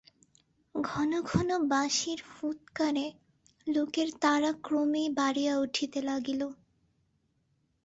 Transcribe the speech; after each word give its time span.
ঘন 0.75 1.11
ঘন 1.25 1.49
বাঁশির 1.69 2.19
ফুৎকারে 2.31 3.07
লোকের 3.67 4.09
তাড়া 4.21 4.51
ক্রমেই 4.63 5.07
বাড়িয়া 5.17 5.53
উঠিতে 5.57 5.99
লাগিল। 6.01 6.41